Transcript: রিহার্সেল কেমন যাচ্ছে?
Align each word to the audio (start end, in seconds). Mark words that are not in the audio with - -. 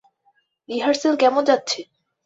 রিহার্সেল 0.69 1.13
কেমন 1.21 1.41
যাচ্ছে? 1.49 1.79